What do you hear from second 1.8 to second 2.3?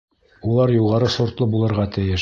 тейеш.